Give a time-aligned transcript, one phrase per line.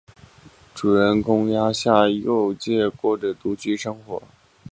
[0.73, 4.23] 主人公鸭下佑介过着独居生活。